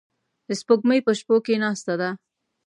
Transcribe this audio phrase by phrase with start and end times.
[0.47, 2.09] د سپوږمۍ په شپو کې ناسته ده